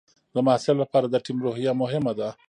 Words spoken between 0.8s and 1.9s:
لپاره د ټیم روحیه